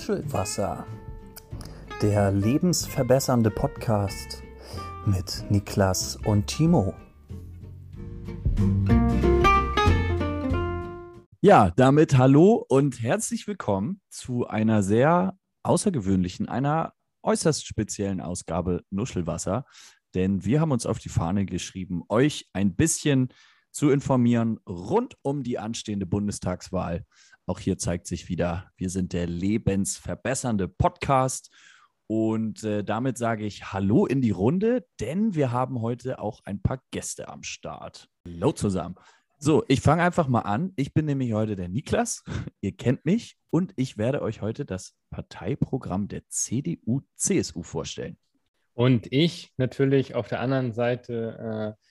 [0.00, 0.86] Nuschelwasser,
[2.00, 4.42] der lebensverbessernde Podcast
[5.04, 6.94] mit Niklas und Timo.
[11.42, 19.66] Ja, damit hallo und herzlich willkommen zu einer sehr außergewöhnlichen, einer äußerst speziellen Ausgabe Nuschelwasser.
[20.14, 23.28] Denn wir haben uns auf die Fahne geschrieben, euch ein bisschen
[23.70, 27.04] zu informieren rund um die anstehende Bundestagswahl.
[27.46, 31.50] Auch hier zeigt sich wieder, wir sind der lebensverbessernde Podcast.
[32.06, 36.60] Und äh, damit sage ich Hallo in die Runde, denn wir haben heute auch ein
[36.60, 38.08] paar Gäste am Start.
[38.26, 38.96] Hallo zusammen.
[39.38, 40.72] So, ich fange einfach mal an.
[40.76, 42.24] Ich bin nämlich heute der Niklas.
[42.60, 48.18] Ihr kennt mich und ich werde euch heute das Parteiprogramm der CDU-CSU vorstellen.
[48.74, 51.84] Und ich natürlich auf der anderen Seite äh,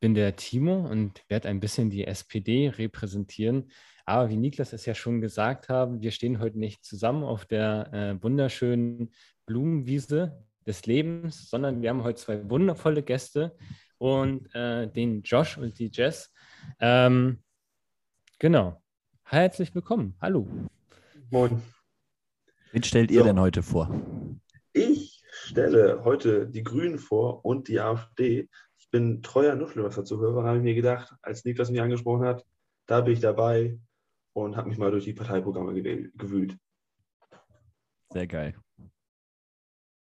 [0.00, 3.70] bin der Timo und werde ein bisschen die SPD repräsentieren.
[4.06, 7.92] Aber wie Niklas es ja schon gesagt haben, wir stehen heute nicht zusammen auf der
[7.92, 9.12] äh, wunderschönen
[9.46, 13.56] Blumenwiese des Lebens, sondern wir haben heute zwei wundervolle Gäste
[13.98, 16.32] und äh, den Josh und die Jess.
[16.80, 17.42] Ähm,
[18.38, 18.82] genau.
[19.22, 20.16] Herzlich willkommen.
[20.20, 20.48] Hallo.
[21.30, 21.62] Moin.
[22.72, 23.26] Wen stellt ihr so.
[23.26, 23.90] denn heute vor?
[24.72, 28.48] Ich stelle heute die Grünen vor und die AfD
[28.90, 32.44] bin treuer Nuschelwasser-Zuhörer, habe ich mir gedacht, als Niklas mich angesprochen hat,
[32.86, 33.78] da bin ich dabei
[34.32, 36.56] und habe mich mal durch die Parteiprogramme gewühlt.
[38.12, 38.54] Sehr geil.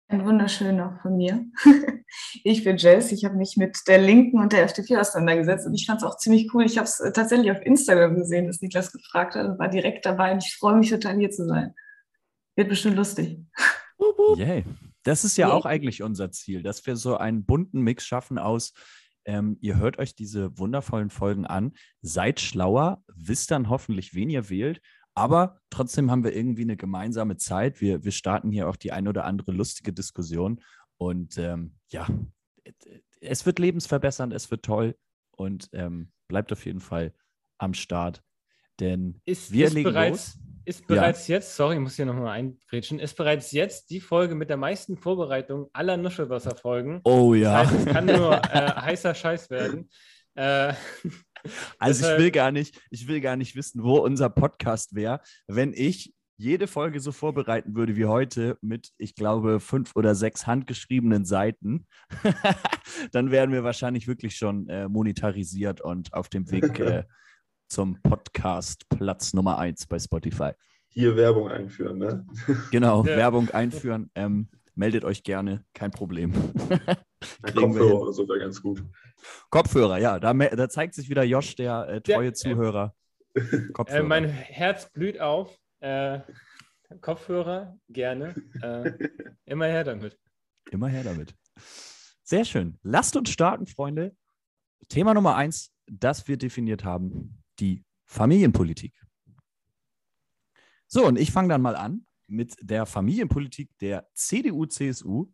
[0.09, 1.45] Ein wunderschöner von mir.
[2.45, 5.87] Ich bin Jess, ich habe mich mit der Linken und der FDP auseinandergesetzt und ich
[5.87, 6.65] fand es auch ziemlich cool.
[6.65, 10.33] Ich habe es tatsächlich auf Instagram gesehen, dass Niklas gefragt hat und war direkt dabei
[10.33, 11.75] und ich freue mich total hier zu sein.
[12.55, 13.39] Wird bestimmt lustig.
[14.37, 14.65] Yay.
[15.07, 18.73] Das ist ja auch eigentlich unser Ziel, dass wir so einen bunten Mix schaffen aus,
[19.25, 24.51] ähm, ihr hört euch diese wundervollen Folgen an, seid schlauer, wisst dann hoffentlich, wen ihr
[24.51, 24.81] wählt,
[25.15, 27.81] aber trotzdem haben wir irgendwie eine gemeinsame Zeit.
[27.81, 30.61] Wir, wir starten hier auch die ein oder andere lustige Diskussion
[30.97, 32.09] und ähm, ja,
[33.21, 34.97] es wird lebensverbessernd, es wird toll
[35.31, 37.15] und ähm, bleibt auf jeden Fall
[37.59, 38.25] am Start,
[38.81, 41.37] denn ist, wir ist legen bereits, los ist bereits ja.
[41.37, 44.97] jetzt, sorry, ich muss hier nochmal eingrätschen, ist bereits jetzt die Folge mit der meisten
[44.97, 47.01] Vorbereitung aller Nuschelwasser-Folgen.
[47.05, 47.63] Oh ja.
[47.63, 49.89] Das heißt, es kann nur äh, heißer Scheiß werden.
[50.35, 50.75] Äh,
[51.79, 55.73] also ich will gar nicht, ich will gar nicht wissen, wo unser Podcast wäre, wenn
[55.73, 61.25] ich jede Folge so vorbereiten würde wie heute mit, ich glaube, fünf oder sechs handgeschriebenen
[61.25, 61.87] Seiten,
[63.13, 67.05] dann wären wir wahrscheinlich wirklich schon äh, monetarisiert und auf dem Weg äh,
[67.69, 70.53] zum Podcast Platz Nummer 1 bei Spotify.
[70.89, 72.27] Hier Werbung einführen, ne?
[72.71, 73.17] Genau, ja.
[73.17, 74.11] Werbung einführen.
[74.15, 76.33] Ähm, meldet euch gerne, kein Problem.
[77.43, 78.83] Kopfhörer oder so wäre ganz gut.
[79.51, 82.95] Kopfhörer, ja, da, da, zeigt sich wieder Josh, der äh, treue ja, Zuhörer.
[83.35, 85.59] Äh, mein Herz blüht auf.
[85.81, 86.21] Äh,
[87.01, 88.35] Kopfhörer, gerne.
[88.63, 88.93] Äh,
[89.45, 90.19] immer her damit.
[90.71, 91.35] Immer her damit.
[92.23, 92.79] Sehr schön.
[92.83, 94.15] Lasst uns starten, Freunde.
[94.89, 98.95] Thema Nummer eins, das wir definiert haben die Familienpolitik.
[100.87, 105.33] So, und ich fange dann mal an mit der Familienpolitik der CDU-CSU.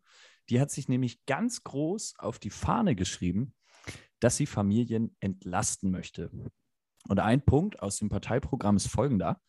[0.49, 3.55] Die hat sich nämlich ganz groß auf die Fahne geschrieben,
[4.21, 6.31] dass sie Familien entlasten möchte.
[7.09, 9.41] Und ein Punkt aus dem Parteiprogramm ist folgender.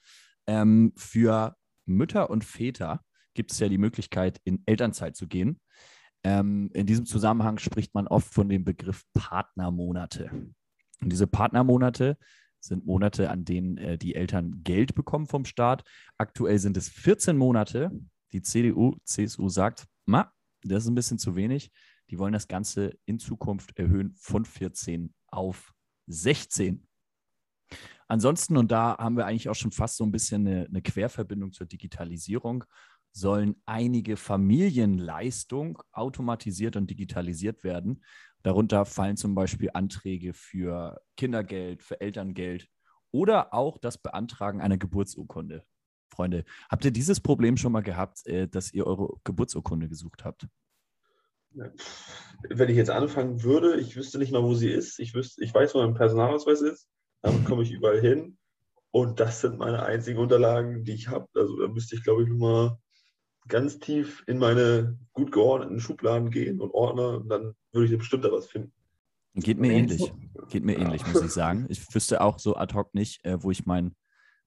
[0.48, 5.60] Ähm, für Mütter und Väter gibt es ja die Möglichkeit, in Elternzeit zu gehen.
[6.24, 10.32] Ähm, in diesem Zusammenhang spricht man oft von dem Begriff Partnermonate.
[11.02, 12.18] Und diese Partnermonate
[12.64, 15.84] sind Monate, an denen äh, die Eltern Geld bekommen vom Staat.
[16.18, 17.92] Aktuell sind es 14 Monate.
[18.32, 20.32] Die CDU, CSU sagt, ma,
[20.64, 21.72] das ist ein bisschen zu wenig.
[22.10, 25.74] Die wollen das Ganze in Zukunft erhöhen von 14 auf
[26.08, 26.88] 16.
[28.08, 31.52] Ansonsten, und da haben wir eigentlich auch schon fast so ein bisschen eine, eine Querverbindung
[31.52, 32.64] zur Digitalisierung,
[33.12, 38.04] sollen einige Familienleistungen automatisiert und digitalisiert werden.
[38.44, 42.68] Darunter fallen zum Beispiel Anträge für Kindergeld, für Elterngeld
[43.12, 45.64] oder auch das Beantragen einer Geburtsurkunde.
[46.10, 50.48] Freunde, habt ihr dieses Problem schon mal gehabt, äh, dass ihr eure Geburtsurkunde gesucht habt?
[51.52, 55.00] Wenn ich jetzt anfangen würde, ich wüsste nicht mal, wo sie ist.
[55.00, 56.90] Ich, wüsste, ich weiß, wo mein Personalausweis ist.
[57.22, 58.38] Damit komme ich überall hin.
[58.92, 61.28] Und das sind meine einzigen Unterlagen, die ich habe.
[61.36, 62.78] Also da müsste ich, glaube ich, mal
[63.48, 68.26] ganz tief in meine gut geordneten Schubladen gehen und Ordner und dann würde ich bestimmt
[68.26, 68.74] da was finden.
[69.36, 70.12] Geht mir ähnlich.
[70.50, 70.86] Geht mir ja.
[70.86, 71.66] ähnlich, muss ich sagen.
[71.70, 73.96] Ich wüsste auch so ad hoc nicht, äh, wo ich mein,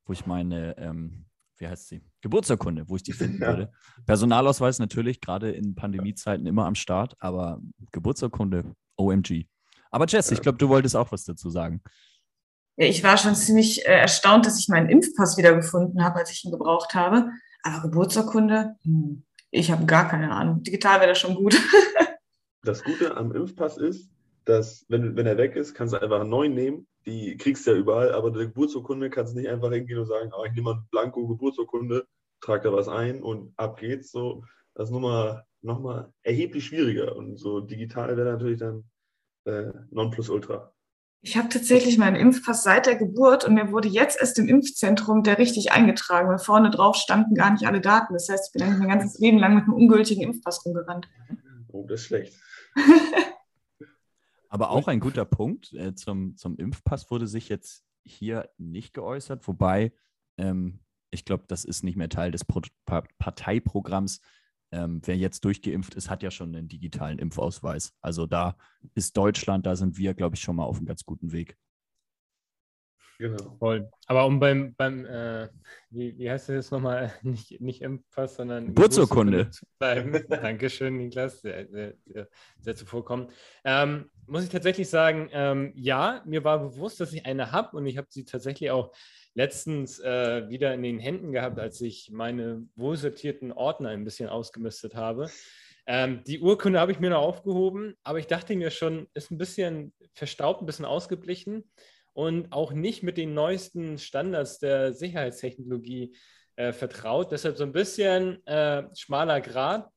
[0.05, 1.27] wo ich meine, ähm,
[1.59, 2.03] wie heißt sie?
[2.21, 3.49] Geburtsurkunde, wo ich die finden ja.
[3.49, 3.73] würde.
[4.07, 7.61] Personalausweis natürlich, gerade in Pandemiezeiten immer am Start, aber
[7.91, 9.47] Geburtsurkunde, OMG.
[9.91, 11.83] Aber Jess, ich glaube, du wolltest auch was dazu sagen.
[12.77, 16.45] Ja, ich war schon ziemlich äh, erstaunt, dass ich meinen Impfpass wiedergefunden habe, als ich
[16.45, 17.31] ihn gebraucht habe.
[17.63, 20.63] Aber Geburtsurkunde, hm, ich habe gar keine Ahnung.
[20.63, 21.57] Digital wäre das schon gut.
[22.63, 24.11] Das Gute am Impfpass ist,
[24.45, 26.89] dass, wenn, wenn er weg ist, kannst du einfach einen neuen nehmen.
[27.07, 30.33] Die kriegst du ja überall, aber die Geburtsurkunde kannst du nicht einfach hingehen und sagen,
[30.37, 32.09] oh, ich nehme mal Blanko Geburtsurkunde,
[32.41, 34.11] trage da was ein und ab geht's.
[34.11, 34.43] So,
[34.75, 37.15] das ist nochmal noch mal erheblich schwieriger.
[37.15, 38.85] Und so digital wäre natürlich dann
[39.45, 40.73] äh, Nonplusultra.
[41.27, 45.25] Ich habe tatsächlich meinen Impfpass seit der Geburt und mir wurde jetzt erst im Impfzentrum
[45.25, 48.15] der richtig eingetragen, weil vorne drauf standen gar nicht alle Daten.
[48.15, 51.09] Das heißt, ich bin eigentlich mein ganzes Leben lang mit einem ungültigen Impfpass rumgerannt.
[51.73, 52.41] Oh, das ist schlecht.
[54.51, 55.73] Aber auch ein guter Punkt.
[55.73, 59.93] Äh, zum, zum Impfpass wurde sich jetzt hier nicht geäußert, wobei
[60.39, 60.79] ähm,
[61.11, 64.21] ich glaube, das ist nicht mehr Teil des Pro pa Parteiprogramms.
[64.77, 67.95] Ähm, wer jetzt durchgeimpft ist, hat ja schon einen digitalen Impfausweis.
[68.03, 68.57] Also da
[68.95, 71.57] ist Deutschland, da sind wir, glaube ich, schon mal auf einem ganz guten Weg.
[73.19, 73.57] Genau.
[73.59, 73.89] Voll.
[74.07, 75.49] Aber um beim, beim äh,
[75.91, 80.13] wie, wie heißt das jetzt nochmal, nicht, nicht Impfpass, sondern Geburtsurkunde bleiben.
[80.29, 82.29] Dankeschön, Niklas, sehr, sehr, sehr,
[82.61, 83.29] sehr zuvorkommen.
[83.65, 87.87] Ähm, muss ich tatsächlich sagen, ähm, ja, mir war bewusst, dass ich eine habe und
[87.87, 88.93] ich habe sie tatsächlich auch
[89.35, 94.95] letztens äh, wieder in den Händen gehabt, als ich meine wohlsortierten Ordner ein bisschen ausgemistet
[94.95, 95.31] habe.
[95.87, 99.39] Ähm, die Urkunde habe ich mir noch aufgehoben, aber ich dachte mir schon, ist ein
[99.39, 101.65] bisschen verstaubt, ein bisschen ausgeblichen
[102.17, 106.17] und auch nicht mit den neuesten Standards der Sicherheitstechnologie
[106.57, 107.31] äh, vertraut.
[107.31, 109.91] Deshalb so ein bisschen äh, schmaler Grad.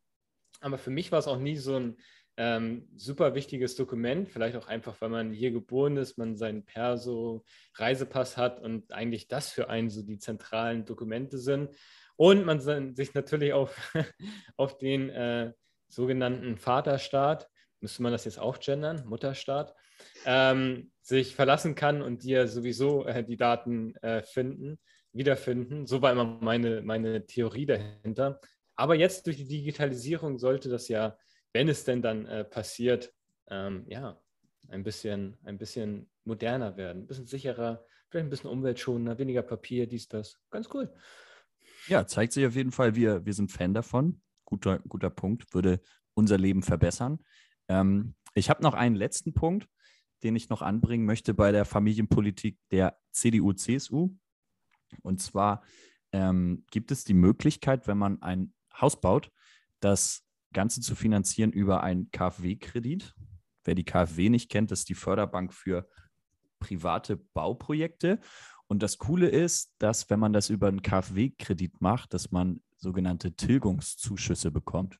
[0.59, 1.95] Aber für mich war es auch nie so ein
[2.35, 4.27] ähm, super wichtiges Dokument.
[4.27, 7.45] Vielleicht auch einfach, weil man hier geboren ist, man seinen Perso,
[7.75, 11.73] Reisepass hat und eigentlich das für einen so die zentralen Dokumente sind.
[12.17, 12.59] Und man
[12.97, 13.77] sich natürlich auf,
[14.57, 15.53] auf den äh,
[15.87, 17.47] sogenannten Vaterstaat,
[17.79, 19.73] müsste man das jetzt auch gendern, Mutterstaat,
[20.25, 24.79] ähm, sich verlassen kann und dir sowieso äh, die Daten äh, finden,
[25.11, 25.85] wiederfinden.
[25.85, 28.39] So war immer meine, meine Theorie dahinter.
[28.75, 31.17] Aber jetzt durch die Digitalisierung sollte das ja,
[31.51, 33.13] wenn es denn dann äh, passiert,
[33.49, 34.19] ähm, ja,
[34.69, 39.87] ein bisschen, ein bisschen moderner werden, ein bisschen sicherer, vielleicht ein bisschen umweltschonender, weniger Papier,
[39.87, 40.39] dies, das.
[40.51, 40.93] Ganz cool.
[41.87, 44.21] Ja, zeigt sich auf jeden Fall, wir, wir sind Fan davon.
[44.45, 45.79] Guter, guter Punkt, würde
[46.13, 47.19] unser Leben verbessern.
[47.67, 49.67] Ähm, ich habe noch einen letzten Punkt
[50.23, 54.15] den ich noch anbringen möchte bei der Familienpolitik der CDU-CSU.
[55.01, 55.63] Und zwar
[56.11, 59.31] ähm, gibt es die Möglichkeit, wenn man ein Haus baut,
[59.79, 60.23] das
[60.53, 63.15] Ganze zu finanzieren über einen KfW-Kredit.
[63.63, 65.87] Wer die KfW nicht kennt, das ist die Förderbank für
[66.59, 68.19] private Bauprojekte.
[68.67, 73.35] Und das Coole ist, dass wenn man das über einen KfW-Kredit macht, dass man sogenannte
[73.35, 74.99] Tilgungszuschüsse bekommt.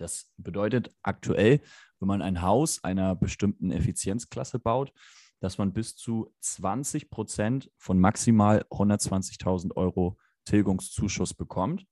[0.00, 1.60] Das bedeutet aktuell,
[1.98, 4.92] wenn man ein Haus einer bestimmten Effizienzklasse baut,
[5.40, 11.86] dass man bis zu 20 Prozent von maximal 120.000 Euro Tilgungszuschuss bekommt.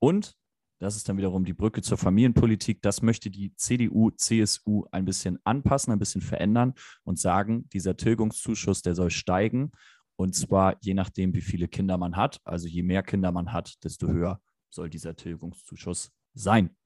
[0.00, 0.36] Und
[0.80, 2.82] das ist dann wiederum die Brücke zur Familienpolitik.
[2.82, 6.74] Das möchte die CDU, CSU ein bisschen anpassen, ein bisschen verändern
[7.04, 9.70] und sagen, dieser Tilgungszuschuss, der soll steigen.
[10.16, 12.40] Und zwar je nachdem, wie viele Kinder man hat.
[12.44, 14.40] Also je mehr Kinder man hat, desto höher
[14.70, 16.76] soll dieser Tilgungszuschuss sein.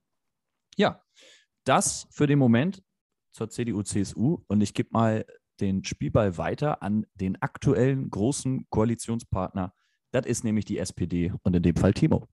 [0.79, 1.03] Ja,
[1.65, 2.85] das für den Moment
[3.33, 5.27] zur CDU-CSU und ich gebe mal
[5.61, 9.75] den Spielball weiter an den aktuellen großen Koalitionspartner.
[10.13, 12.29] Das ist nämlich die SPD und in dem Fall Timo.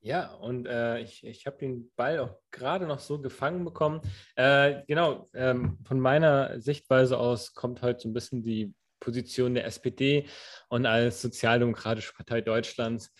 [0.00, 4.02] Ja, und äh, ich, ich habe den Ball auch gerade noch so gefangen bekommen.
[4.36, 9.64] Äh, genau, ähm, von meiner Sichtweise aus kommt heute so ein bisschen die Position der
[9.64, 10.28] SPD
[10.68, 13.10] und als Sozialdemokratische Partei Deutschlands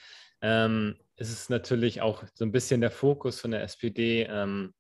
[0.43, 4.75] ähm, ist es natürlich auch so ein bisschen der Fokus von der SPD, ähm,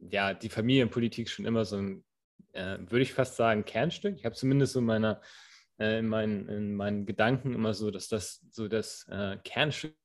[0.00, 2.04] ja, die Familienpolitik schon immer so ein,
[2.52, 4.16] äh, würde ich fast sagen, Kernstück.
[4.16, 5.20] Ich habe zumindest so meiner,
[5.78, 9.96] äh, in, meinen, in meinen Gedanken immer so, dass das so das äh, Kernstück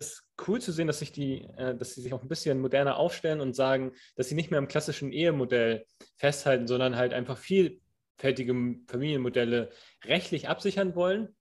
[0.00, 2.96] ist cool zu sehen, dass sich die, äh, dass sie sich auch ein bisschen moderner
[2.96, 5.86] aufstellen und sagen, dass sie nicht mehr im klassischen Ehemodell
[6.16, 8.54] festhalten, sondern halt einfach vielfältige
[8.86, 9.70] Familienmodelle
[10.04, 11.34] rechtlich absichern wollen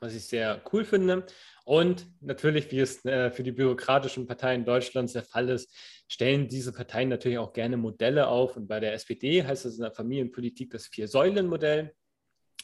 [0.00, 1.26] was ich sehr cool finde.
[1.64, 5.74] Und natürlich, wie es äh, für die bürokratischen Parteien Deutschlands der Fall ist,
[6.08, 8.56] stellen diese Parteien natürlich auch gerne Modelle auf.
[8.56, 11.92] Und bei der SPD heißt das in der Familienpolitik das Vier-Säulen-Modell.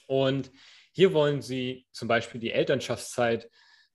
[0.06, 0.50] Und
[0.92, 3.50] hier wollen sie zum Beispiel die Elternschaftszeit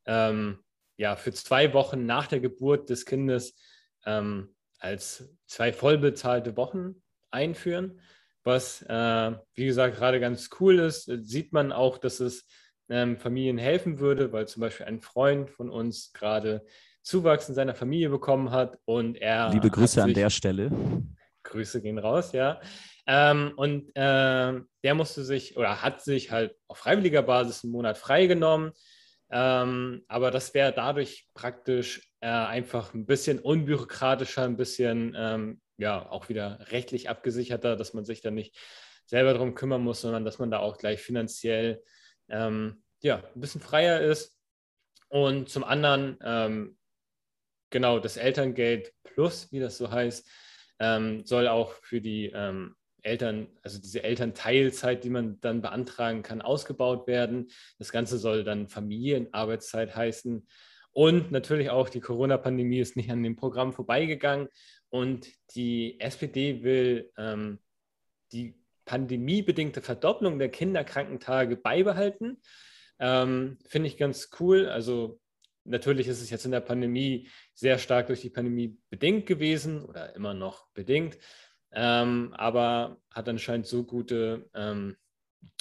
[0.06, 0.60] ähm,
[0.98, 3.56] ja, für zwei Wochen nach der Geburt des Kindes
[4.06, 8.02] ähm, als zwei vollbezahlte Wochen einführen.
[8.44, 12.46] Was, äh, wie gesagt, gerade ganz cool ist, sieht man auch, dass es
[12.90, 16.66] ähm, Familien helfen würde, weil zum Beispiel ein Freund von uns gerade
[17.02, 19.50] Zuwachs in seiner Familie bekommen hat und er.
[19.52, 20.72] Liebe Grüße an der Stelle.
[21.44, 22.60] Grüße gehen raus, ja.
[23.06, 24.54] Ähm, und äh,
[24.84, 28.74] der musste sich oder hat sich halt auf freiwilliger Basis einen Monat freigenommen,
[29.30, 36.10] Ähm, aber das wäre dadurch praktisch äh, einfach ein bisschen unbürokratischer, ein bisschen ähm, ja
[36.10, 38.56] auch wieder rechtlich abgesicherter, dass man sich dann nicht
[39.06, 41.84] selber darum kümmern muss, sondern dass man da auch gleich finanziell
[42.30, 44.38] ähm, ja, ein bisschen freier ist.
[45.10, 46.78] Und zum anderen, ähm,
[47.70, 50.30] genau, das Elterngeld Plus, wie das so heißt,
[50.80, 56.42] ähm, soll auch für die ähm, Eltern, also diese Elternteilzeit, die man dann beantragen kann,
[56.42, 57.50] ausgebaut werden.
[57.80, 60.46] Das Ganze soll dann Familienarbeitszeit heißen.
[60.92, 64.50] Und natürlich auch die Corona-Pandemie ist nicht an dem Programm vorbeigegangen.
[64.90, 67.60] Und die SPD will ähm,
[68.32, 72.42] die pandemiebedingte Verdopplung der Kinderkrankentage beibehalten.
[73.00, 74.68] Ähm, Finde ich ganz cool.
[74.68, 75.20] Also
[75.68, 80.16] natürlich ist es jetzt in der Pandemie sehr stark durch die Pandemie bedingt gewesen oder
[80.16, 81.18] immer noch bedingt,
[81.72, 84.96] ähm, aber hat anscheinend so gute, ähm,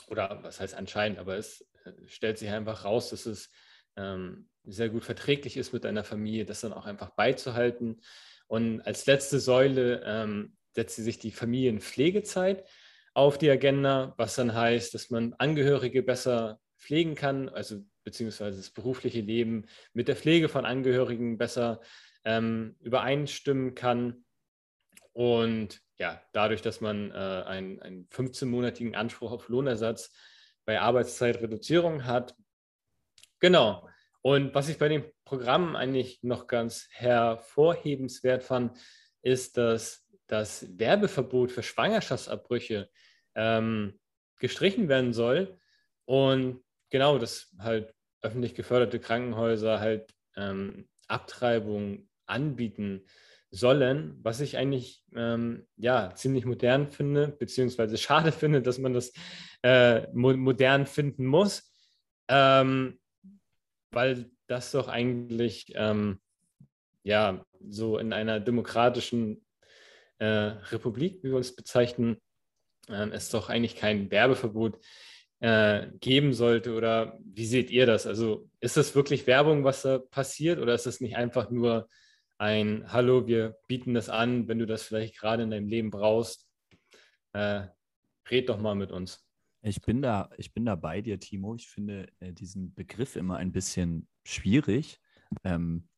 [0.08, 3.50] oder was heißt anscheinend, aber es äh, stellt sich einfach raus, dass es
[3.96, 8.00] ähm, sehr gut verträglich ist mit einer Familie, das dann auch einfach beizuhalten.
[8.46, 12.64] Und als letzte Säule ähm, setzt sie sich die Familienpflegezeit
[13.16, 18.68] auf die Agenda, was dann heißt, dass man Angehörige besser pflegen kann, also beziehungsweise das
[18.70, 21.80] berufliche Leben mit der Pflege von Angehörigen besser
[22.26, 24.26] ähm, übereinstimmen kann.
[25.14, 30.14] Und ja, dadurch, dass man äh, einen, einen 15-monatigen Anspruch auf Lohnersatz
[30.66, 32.34] bei Arbeitszeitreduzierung hat.
[33.40, 33.88] Genau.
[34.20, 38.76] Und was ich bei dem Programm eigentlich noch ganz hervorhebenswert fand,
[39.22, 42.90] ist, dass das Werbeverbot für Schwangerschaftsabbrüche
[43.36, 43.98] ähm,
[44.38, 45.58] gestrichen werden soll.
[46.04, 53.04] Und genau, dass halt öffentlich geförderte Krankenhäuser halt ähm, Abtreibung anbieten
[53.50, 59.12] sollen, was ich eigentlich ähm, ja ziemlich modern finde, beziehungsweise schade finde, dass man das
[59.62, 61.72] äh, mo modern finden muss,
[62.28, 62.98] ähm,
[63.92, 66.20] weil das doch eigentlich ähm,
[67.02, 69.44] ja so in einer demokratischen
[70.18, 72.18] äh, Republik, wie wir uns bezeichnen,
[72.88, 74.78] äh, es doch eigentlich kein Werbeverbot
[75.40, 78.06] äh, geben sollte oder wie seht ihr das?
[78.06, 81.88] Also ist das wirklich Werbung, was da passiert oder ist das nicht einfach nur
[82.38, 86.48] ein Hallo, wir bieten das an, wenn du das vielleicht gerade in deinem Leben brauchst,
[87.32, 87.66] äh,
[88.30, 89.26] red doch mal mit uns.
[89.62, 91.54] Ich bin da, ich bin da bei dir, Timo.
[91.56, 95.00] Ich finde äh, diesen Begriff immer ein bisschen schwierig,
[95.44, 95.88] ähm,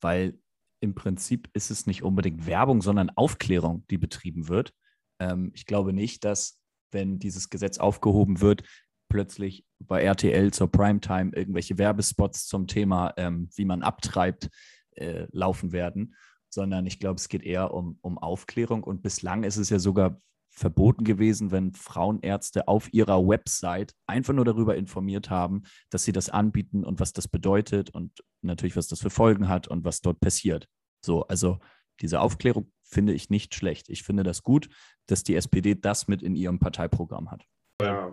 [0.00, 0.38] weil
[0.80, 4.74] im Prinzip ist es nicht unbedingt Werbung, sondern Aufklärung, die betrieben wird.
[5.22, 6.58] Ähm, ich glaube nicht, dass
[6.90, 8.64] wenn dieses Gesetz aufgehoben wird,
[9.08, 14.50] plötzlich bei RTL zur Primetime irgendwelche Werbespots zum Thema, ähm, wie man abtreibt,
[14.96, 16.14] äh, laufen werden,
[16.48, 18.82] sondern ich glaube, es geht eher um, um Aufklärung.
[18.84, 24.44] Und bislang ist es ja sogar verboten gewesen, wenn Frauenärzte auf ihrer Website einfach nur
[24.44, 29.00] darüber informiert haben, dass sie das anbieten und was das bedeutet und natürlich, was das
[29.00, 30.68] für Folgen hat und was dort passiert.
[31.04, 31.58] So, also
[32.00, 33.88] diese Aufklärung finde ich nicht schlecht.
[33.88, 34.68] Ich finde das gut,
[35.06, 37.44] dass die SPD das mit in ihrem Parteiprogramm hat.
[37.80, 38.12] Ja,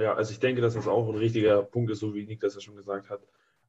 [0.00, 2.54] ja, also ich denke, dass das auch ein richtiger Punkt ist, so wie Nick das
[2.54, 3.20] ja schon gesagt hat,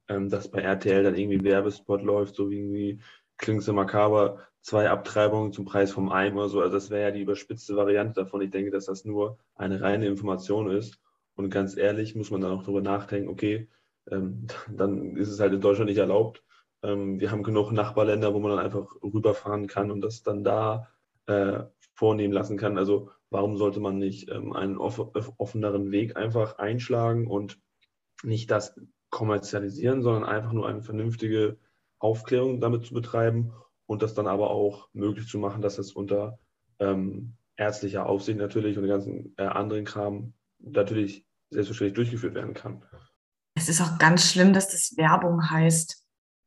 [0.08, 3.00] ähm, dass bei RTL dann irgendwie Werbespot läuft, so wie irgendwie
[3.36, 6.60] klingt so makaber, zwei Abtreibungen zum Preis vom Eim oder so.
[6.60, 8.40] Also das wäre ja die überspitzte Variante davon.
[8.40, 11.00] Ich denke, dass das nur eine reine Information ist.
[11.34, 13.68] Und ganz ehrlich muss man dann auch darüber nachdenken, okay,
[14.10, 16.42] ähm, dann ist es halt in Deutschland nicht erlaubt.
[16.82, 20.88] Ähm, wir haben genug Nachbarländer, wo man dann einfach rüberfahren kann und das dann da
[21.26, 21.60] äh,
[21.94, 22.78] vornehmen lassen kann.
[22.78, 25.00] Also warum sollte man nicht ähm, einen off
[25.38, 27.58] offeneren Weg einfach einschlagen und
[28.22, 28.74] nicht das
[29.10, 31.58] kommerzialisieren, sondern einfach nur eine vernünftige
[31.98, 33.52] Aufklärung damit zu betreiben
[33.86, 36.38] und das dann aber auch möglich zu machen, dass es unter
[36.78, 42.84] ähm, ärztlicher Aufsicht natürlich und den ganzen äh, anderen Kram natürlich selbstverständlich durchgeführt werden kann.
[43.54, 46.01] Es ist auch ganz schlimm, dass das Werbung heißt.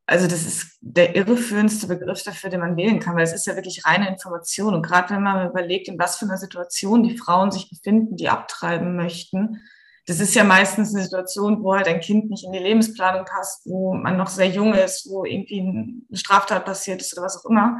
[0.07, 3.55] Also das ist der irreführendste Begriff dafür, den man wählen kann, weil es ist ja
[3.55, 4.75] wirklich reine Information.
[4.75, 8.29] Und gerade wenn man überlegt, in was für einer Situation die Frauen sich befinden, die
[8.29, 9.61] abtreiben möchten,
[10.07, 13.65] das ist ja meistens eine Situation, wo halt ein Kind nicht in die Lebensplanung passt,
[13.65, 17.49] wo man noch sehr jung ist, wo irgendwie eine Straftat passiert ist oder was auch
[17.49, 17.79] immer.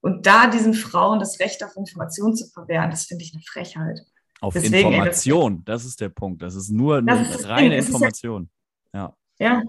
[0.00, 4.00] Und da diesen Frauen das Recht auf Information zu verwehren, das finde ich eine Frechheit.
[4.40, 6.42] Auf Deswegen, Information, das, das, ist der Punkt.
[6.42, 8.48] Das ist nur eine reine Information.
[8.94, 9.14] Ja.
[9.38, 9.62] ja.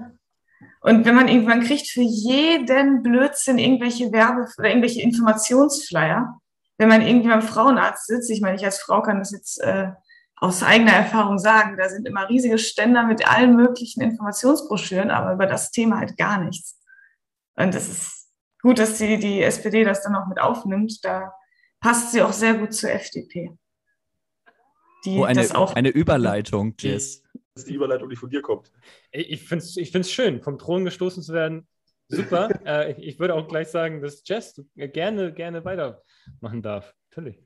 [0.81, 6.39] Und wenn man irgendwann kriegt für jeden Blödsinn irgendwelche Werbe- oder irgendwelche Informationsflyer,
[6.77, 9.89] wenn man irgendwie beim Frauenarzt sitzt, ich meine, ich als Frau kann das jetzt äh,
[10.35, 15.47] aus eigener Erfahrung sagen, da sind immer riesige Ständer mit allen möglichen Informationsbroschüren, aber über
[15.47, 16.79] das Thema halt gar nichts.
[17.55, 18.29] Und es ist
[18.61, 21.03] gut, dass die, die SPD das dann auch mit aufnimmt.
[21.03, 21.33] Da
[21.79, 23.57] passt sie auch sehr gut zur FDP.
[25.05, 27.23] Die oh, eine, das auch eine Überleitung, Jess.
[27.65, 28.71] Die Überleitung nicht von dir kommt.
[29.11, 31.67] Ich finde es ich find's schön, vom Thron gestoßen zu werden.
[32.09, 32.49] Super.
[32.65, 36.93] äh, ich würde auch gleich sagen, dass Jess gerne, gerne weitermachen darf.
[37.09, 37.41] Natürlich.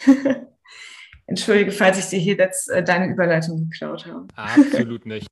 [1.26, 4.26] Entschuldige, falls ich dir hier jetzt äh, deine Überleitung geklaut habe.
[4.36, 5.26] Absolut nicht.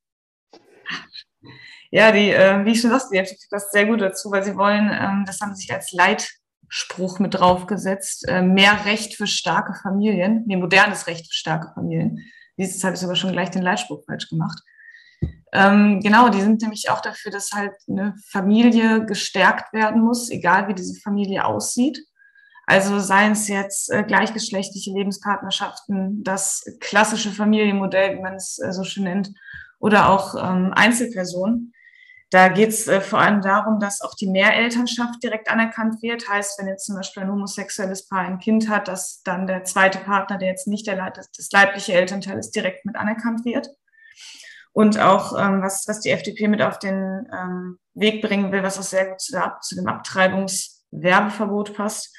[1.91, 4.57] ja, die, äh, wie ich schon sagte, die FDP passt sehr gut dazu, weil sie
[4.57, 9.75] wollen, ähm, das haben sie sich als Leitspruch mit draufgesetzt, äh, mehr Recht für starke
[9.81, 12.21] Familien, nee, modernes Recht für starke Familien.
[12.57, 14.61] Dieses habe ich sogar schon gleich den Leitspruch falsch gemacht.
[15.53, 20.69] Ähm, genau, die sind nämlich auch dafür, dass halt eine Familie gestärkt werden muss, egal
[20.69, 21.99] wie diese Familie aussieht.
[22.67, 28.85] Also seien es jetzt äh, gleichgeschlechtliche Lebenspartnerschaften, das klassische Familienmodell, wie man es äh, so
[28.85, 29.31] schön nennt,
[29.79, 31.74] oder auch ähm, Einzelpersonen.
[32.35, 36.29] Da geht es äh, vor allem darum, dass auch die Mehrelternschaft direkt anerkannt wird.
[36.29, 39.99] Heißt, wenn jetzt zum Beispiel ein homosexuelles Paar ein Kind hat, dass dann der zweite
[39.99, 43.69] Partner, der jetzt nicht der, das, leibliche Elternteil ist, direkt mit anerkannt wird.
[44.73, 48.81] Und auch, ähm, was, was die FDP mit auf den ähm, Weg bringen will, was
[48.81, 52.13] auch sehr gut zu, zu dem Abtreibungswerbeverbot passt,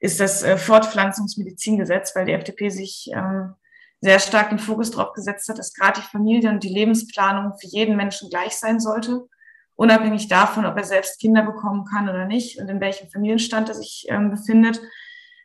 [0.00, 3.54] ist das äh, Fortpflanzungsmedizingesetz, weil die FDP sich ähm,
[4.02, 7.68] sehr stark den Fokus darauf gesetzt hat, dass gerade die Familie und die Lebensplanung für
[7.68, 9.30] jeden Menschen gleich sein sollte,
[9.76, 13.74] unabhängig davon, ob er selbst Kinder bekommen kann oder nicht und in welchem Familienstand er
[13.74, 14.80] sich ähm, befindet,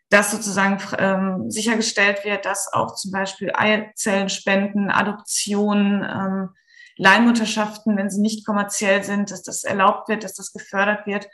[0.09, 6.49] dass sozusagen ähm, sichergestellt wird, dass auch zum Beispiel Eizellenspenden, Adoptionen, ähm,
[6.97, 11.27] Leihmutterschaften, wenn sie nicht kommerziell sind, dass das erlaubt wird, dass das gefördert wird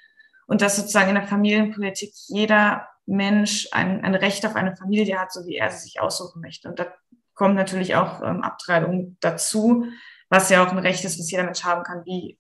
[0.48, 5.32] und dass sozusagen in der Familienpolitik jeder Mensch ein, ein Recht auf eine Familie hat,
[5.32, 6.68] so wie er sie sich aussuchen möchte.
[6.68, 6.94] Und da
[7.34, 9.86] kommt natürlich auch ähm, Abtreibung dazu,
[10.30, 12.40] was ja auch ein Recht ist, was jeder Mensch haben kann, wie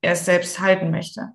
[0.00, 1.32] er es selbst halten möchte.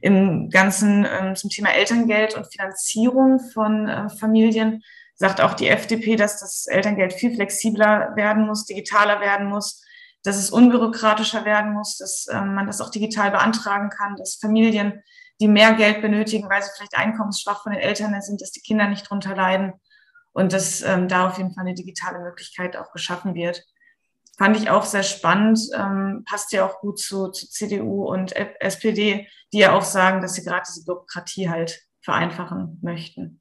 [0.00, 4.82] Im Ganzen ähm, zum Thema Elterngeld und Finanzierung von äh, Familien
[5.14, 9.82] sagt auch die FDP, dass das Elterngeld viel flexibler werden muss, digitaler werden muss,
[10.22, 15.02] dass es unbürokratischer werden muss, dass ähm, man das auch digital beantragen kann, dass Familien
[15.40, 18.88] die mehr Geld benötigen, weil sie vielleicht einkommensschwach von den Eltern sind, dass die Kinder
[18.88, 19.74] nicht drunter leiden
[20.32, 23.62] und dass ähm, da auf jeden Fall eine digitale Möglichkeit auch geschaffen wird.
[24.38, 29.28] Fand ich auch sehr spannend, ähm, passt ja auch gut zu, zu CDU und SPD,
[29.52, 33.40] die ja auch sagen, dass sie gerade diese Bürokratie halt vereinfachen möchten.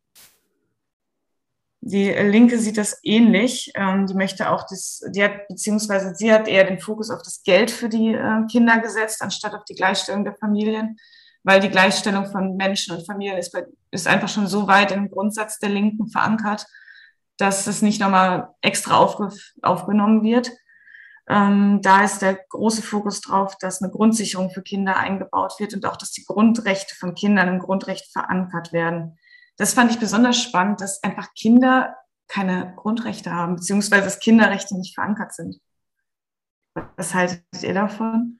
[1.81, 3.71] Die Linke sieht das ähnlich.
[3.75, 7.43] Ähm, die möchte auch das, die hat, beziehungsweise sie hat eher den Fokus auf das
[7.43, 10.97] Geld für die äh, Kinder gesetzt, anstatt auf die Gleichstellung der Familien
[11.45, 13.55] weil die Gleichstellung von Menschen und Familien ist,
[13.91, 16.65] ist einfach schon so weit im Grundsatz der Linken verankert,
[17.37, 19.29] dass es nicht nochmal extra aufge,
[19.61, 20.51] aufgenommen wird.
[21.27, 25.85] Ähm, da ist der große Fokus drauf, dass eine Grundsicherung für Kinder eingebaut wird und
[25.85, 29.17] auch, dass die Grundrechte von Kindern im Grundrecht verankert werden.
[29.57, 31.95] Das fand ich besonders spannend, dass einfach Kinder
[32.27, 35.59] keine Grundrechte haben, beziehungsweise dass Kinderrechte nicht verankert sind.
[36.97, 38.39] Was haltet ihr davon?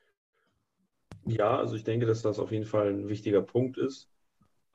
[1.25, 4.09] Ja, also ich denke, dass das auf jeden Fall ein wichtiger Punkt ist.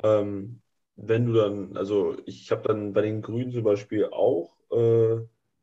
[0.03, 0.62] Ähm,
[0.96, 5.20] wenn du dann, also ich habe dann bei den Grünen zum Beispiel auch, äh,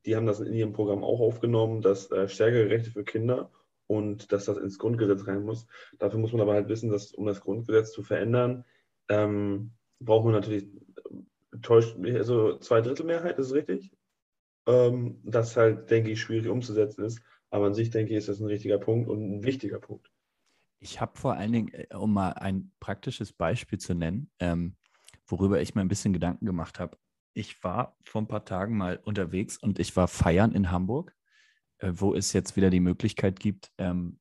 [0.08, 3.52] die haben das in ihrem Programm auch aufgenommen, dass äh, stärkere Rechte für Kinder
[3.88, 5.68] und dass das ins Grundgesetz rein muss.
[6.00, 8.64] Dafür muss man aber halt wissen, dass um das Grundgesetz zu verändern,
[9.10, 10.68] ähm, braucht man natürlich
[11.62, 13.92] täuscht, also zwei Drittel Mehrheit, ist richtig?
[14.66, 17.22] Ähm, das halt, denke ich, schwierig umzusetzen ist.
[17.50, 20.10] Aber an sich, denke ich, ist das ein richtiger Punkt und ein wichtiger Punkt.
[20.80, 24.78] Ich habe vor allen Dingen, äh, um mal ein praktisches Beispiel zu nennen, ähm,
[25.26, 26.98] worüber ich mir ein bisschen Gedanken gemacht habe.
[27.38, 31.16] Ich war vor ein paar Tagen mal unterwegs und ich war feiern in Hamburg,
[31.78, 34.20] äh, wo es jetzt wieder die Möglichkeit gibt, ähm,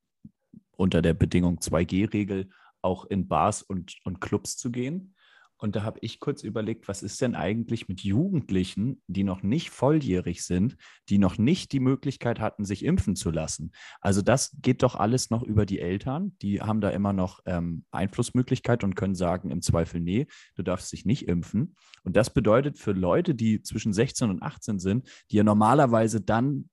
[0.73, 2.51] unter der Bedingung 2G-Regel
[2.83, 5.15] auch in Bars und, und Clubs zu gehen.
[5.59, 9.71] Und da habe ich kurz überlegt, was ist denn eigentlich mit Jugendlichen, die noch nicht
[9.71, 10.77] volljährig sind,
[11.09, 13.73] die noch nicht die Möglichkeit hatten, sich impfen zu lassen.
[14.01, 16.37] Also das geht doch alles noch über die Eltern.
[16.43, 20.93] Die haben da immer noch ähm, Einflussmöglichkeit und können sagen im Zweifel, nee, du darfst
[20.93, 21.77] dich nicht impfen.
[22.03, 26.69] Und das bedeutet für Leute, die zwischen 16 und 18 sind, die ja normalerweise dann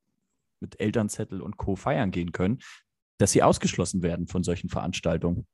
[0.59, 1.75] mit Elternzettel und Co.
[1.75, 2.59] feiern gehen können,
[3.17, 5.47] dass sie ausgeschlossen werden von solchen Veranstaltungen.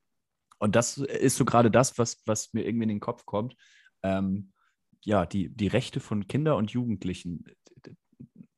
[0.60, 3.56] Und das ist so gerade das, was, was mir irgendwie in den Kopf kommt.
[4.04, 4.52] Ähm,
[5.04, 7.46] ja, die, die Rechte von Kindern und Jugendlichen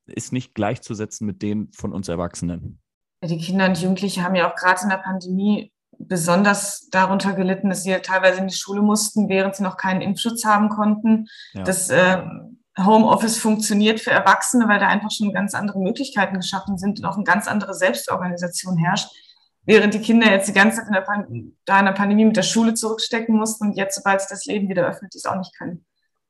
[0.08, 2.82] ist nicht gleichzusetzen mit denen von uns Erwachsenen.
[3.24, 7.84] Die Kinder und Jugendliche haben ja auch gerade in der Pandemie besonders darunter gelitten, dass
[7.84, 11.28] sie ja teilweise in die Schule mussten, während sie noch keinen Impfschutz haben konnten.
[11.54, 11.64] Ja.
[11.64, 12.24] Das äh,
[12.78, 17.16] Homeoffice funktioniert für Erwachsene, weil da einfach schon ganz andere Möglichkeiten geschaffen sind und auch
[17.16, 19.10] eine ganz andere Selbstorganisation herrscht.
[19.64, 22.36] Während die Kinder jetzt die ganze Zeit in der, Pan da in der Pandemie mit
[22.36, 25.38] der Schule zurückstecken mussten und jetzt, sobald sich das Leben wieder öffnet, die es auch
[25.38, 25.86] nicht können.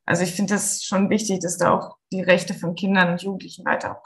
[0.05, 3.65] Also ich finde das schon wichtig, dass da auch die Rechte von Kindern und Jugendlichen
[3.65, 4.03] weiter auch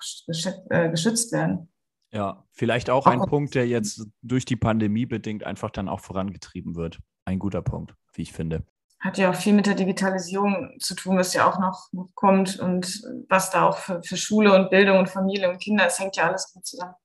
[0.70, 1.70] äh, geschützt werden.
[2.12, 6.76] Ja, vielleicht auch ein Punkt, der jetzt durch die Pandemie bedingt einfach dann auch vorangetrieben
[6.76, 7.00] wird.
[7.26, 8.64] Ein guter Punkt, wie ich finde.
[9.00, 12.60] Hat ja auch viel mit der Digitalisierung zu tun, was ja auch noch, noch kommt
[12.60, 16.16] und was da auch für, für Schule und Bildung und Familie und Kinder, es hängt
[16.16, 16.96] ja alles gut zusammen.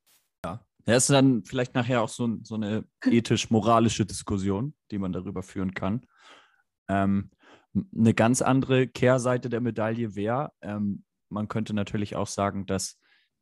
[0.84, 5.74] Das ist dann vielleicht nachher auch so, so eine ethisch-moralische Diskussion, die man darüber führen
[5.74, 6.06] kann.
[6.88, 7.30] Ähm,
[7.96, 12.98] eine ganz andere Kehrseite der Medaille wäre, ähm, man könnte natürlich auch sagen, dass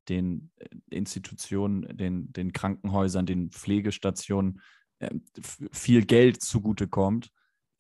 [0.08, 4.60] den äh, Institutionen, den, den Krankenhäusern, den Pflegestationen
[4.98, 5.10] äh,
[5.72, 7.30] viel Geld zugutekommt,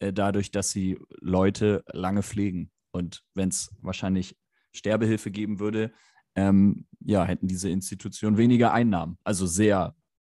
[0.00, 2.70] äh, dadurch, dass sie Leute lange pflegen.
[2.90, 4.36] Und wenn es wahrscheinlich
[4.72, 5.92] Sterbehilfe geben würde,
[6.38, 9.18] ähm, ja, hätten diese Institutionen weniger Einnahmen.
[9.24, 9.94] Also sehr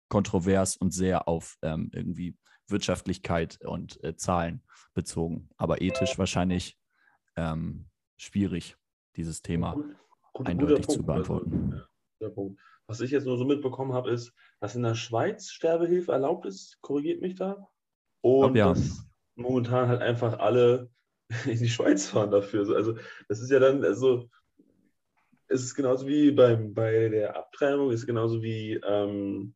[0.10, 2.38] kontrovers und sehr auf ähm, irgendwie
[2.68, 5.50] Wirtschaftlichkeit und äh, Zahlen bezogen.
[5.58, 6.78] Aber ethisch wahrscheinlich
[7.36, 7.88] ähm,
[8.18, 8.78] schwierig,
[9.16, 9.74] dieses Thema.
[9.74, 9.96] Gut
[10.34, 11.82] Gut, eindeutig zu beantworten.
[12.22, 12.56] Also,
[12.88, 16.80] Was ich jetzt nur so mitbekommen habe, ist, dass in der Schweiz Sterbehilfe erlaubt ist,
[16.82, 17.68] korrigiert mich da.
[18.22, 18.70] Und ja.
[18.70, 20.90] dass momentan halt einfach alle
[21.46, 22.76] in die Schweiz fahren dafür.
[22.76, 24.30] Also das ist ja dann, also
[25.52, 29.54] es ist genauso wie beim, bei der Abtreibung, es ist genauso wie ähm,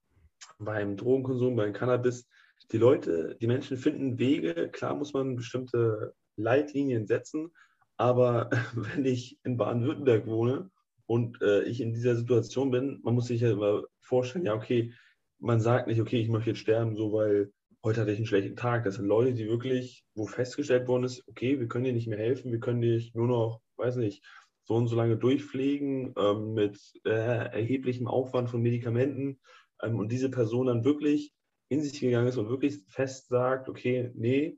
[0.59, 2.27] beim Drogenkonsum, beim Cannabis.
[2.71, 7.51] Die Leute, die Menschen finden Wege, klar muss man bestimmte Leitlinien setzen,
[7.97, 10.69] aber wenn ich in Baden-Württemberg wohne
[11.05, 14.91] und äh, ich in dieser Situation bin, man muss sich ja immer vorstellen, ja, okay,
[15.39, 17.51] man sagt nicht, okay, ich möchte jetzt sterben, so weil
[17.83, 18.83] heute hatte ich einen schlechten Tag.
[18.83, 22.17] Das sind Leute, die wirklich, wo festgestellt worden ist, okay, wir können dir nicht mehr
[22.17, 24.23] helfen, wir können dich nur noch, weiß nicht,
[24.65, 29.39] so und so lange durchpflegen ähm, mit äh, erheblichem Aufwand von Medikamenten
[29.81, 31.33] ähm, und diese Person dann wirklich
[31.69, 34.57] in sich gegangen ist und wirklich fest sagt, okay, nee,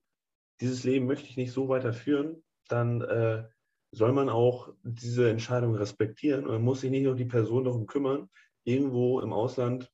[0.59, 3.45] dieses Leben möchte ich nicht so weiterführen, dann äh,
[3.91, 7.85] soll man auch diese Entscheidung respektieren und man muss sich nicht um die Person darum
[7.85, 8.29] kümmern,
[8.63, 9.91] irgendwo im Ausland,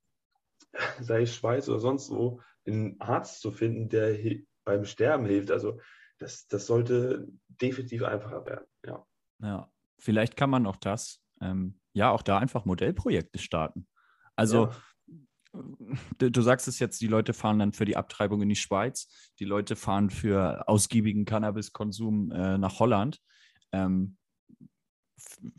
[1.00, 4.18] sei es Schweiz oder sonst wo, einen Arzt zu finden, der
[4.64, 5.52] beim Sterben hilft.
[5.52, 5.80] Also
[6.18, 8.66] das, das sollte definitiv einfacher werden.
[8.86, 9.06] Ja.
[9.40, 9.73] ja,
[10.04, 13.88] vielleicht kann man auch das, ähm, ja, auch da einfach Modellprojekte starten.
[14.36, 14.76] Also ja.
[16.18, 19.46] Du sagst es jetzt, die Leute fahren dann für die Abtreibung in die Schweiz, die
[19.46, 23.20] Leute fahren für ausgiebigen Cannabiskonsum äh, nach Holland.
[23.72, 24.18] Ähm,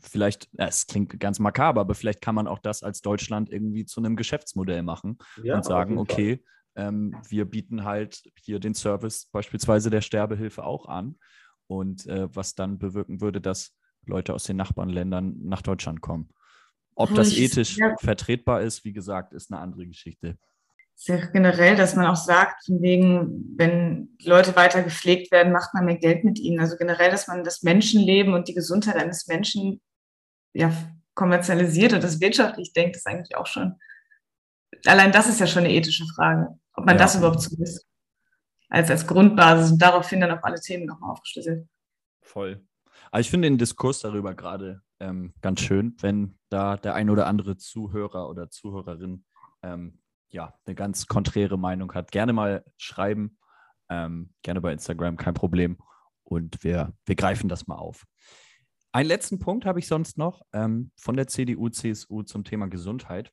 [0.01, 3.85] vielleicht, ja, es klingt ganz makaber, aber vielleicht kann man auch das als Deutschland irgendwie
[3.85, 6.43] zu einem Geschäftsmodell machen ja, und sagen, okay,
[6.75, 11.17] ähm, wir bieten halt hier den Service beispielsweise der Sterbehilfe auch an
[11.67, 13.73] und äh, was dann bewirken würde, dass
[14.07, 16.29] Leute aus den Nachbarländern nach Deutschland kommen.
[16.95, 17.93] Ob das ethisch ja.
[17.99, 20.37] vertretbar ist, wie gesagt, ist eine andere Geschichte.
[20.97, 25.83] Sehr generell, dass man auch sagt, von wegen, wenn Leute weiter gepflegt werden, macht man
[25.83, 26.61] mehr Geld mit ihnen.
[26.61, 29.81] Also generell, dass man das Menschenleben und die Gesundheit eines Menschen
[30.53, 30.71] ja,
[31.13, 33.75] kommerzialisiert und das wirtschaftlich denkt, ist eigentlich auch schon,
[34.85, 37.03] allein das ist ja schon eine ethische Frage, ob man ja.
[37.03, 37.85] das überhaupt so ist.
[38.69, 41.67] Als, als Grundbasis und daraufhin dann auch alle Themen nochmal aufgeschlüsselt.
[42.21, 42.65] Voll.
[43.11, 47.27] Aber ich finde den Diskurs darüber gerade ähm, ganz schön, wenn da der ein oder
[47.27, 49.25] andere Zuhörer oder Zuhörerin
[49.61, 52.11] ähm, ja eine ganz konträre Meinung hat.
[52.11, 53.37] Gerne mal schreiben,
[53.89, 55.77] ähm, gerne bei Instagram, kein Problem.
[56.23, 58.05] Und wir, wir greifen das mal auf.
[58.91, 63.31] Einen letzten Punkt habe ich sonst noch ähm, von der CDU, CSU zum Thema Gesundheit,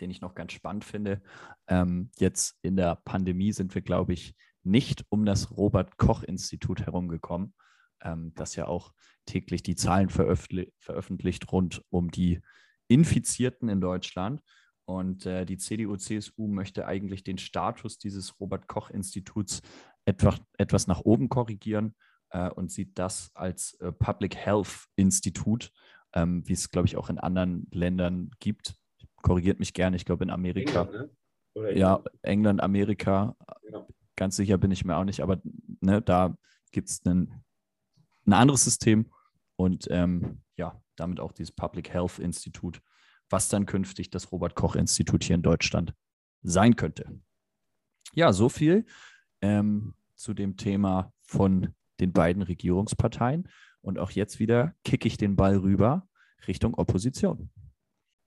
[0.00, 1.20] den ich noch ganz spannend finde.
[1.66, 6.82] Ähm, jetzt in der Pandemie sind wir, glaube ich, nicht um das Robert Koch Institut
[6.82, 7.54] herumgekommen
[8.02, 8.92] ähm, das ja auch
[9.26, 12.40] täglich die Zahlen veröffentlich veröffentlicht rund um die
[12.88, 14.42] Infizierten in Deutschland.
[14.86, 19.60] Und äh, die CDU-CSU möchte eigentlich den Status dieses Robert-Koch-Instituts
[20.06, 21.94] etwas, etwas nach oben korrigieren
[22.30, 25.72] äh, und sieht das als äh, Public Health-Institut,
[26.14, 28.76] ähm, wie es, glaube ich, auch in anderen Ländern gibt.
[29.20, 30.82] Korrigiert mich gerne, ich glaube in Amerika.
[30.84, 31.10] England,
[31.54, 31.78] ne?
[31.78, 33.36] Ja, England, Amerika.
[33.62, 33.86] Genau.
[34.16, 35.40] Ganz sicher bin ich mir auch nicht, aber
[35.80, 36.34] ne, da
[36.72, 37.44] gibt es einen
[38.28, 39.06] ein anderes System
[39.56, 42.80] und ähm, ja, damit auch dieses Public Health Institut,
[43.30, 45.94] was dann künftig das Robert Koch Institut hier in Deutschland
[46.42, 47.20] sein könnte.
[48.14, 48.86] Ja, so viel
[49.40, 53.48] ähm, zu dem Thema von den beiden Regierungsparteien.
[53.80, 56.08] Und auch jetzt wieder kicke ich den Ball rüber
[56.46, 57.50] Richtung Opposition.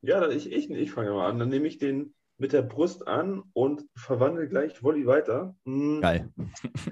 [0.01, 1.39] Ja, ich, ich, ich fange mal an.
[1.39, 5.55] Dann nehme ich den mit der Brust an und verwandle gleich Wolli weiter.
[5.63, 6.01] Hm.
[6.01, 6.33] Geil.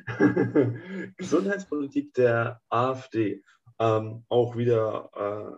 [1.17, 3.43] Gesundheitspolitik der AfD.
[3.79, 5.57] Ähm, auch wieder äh,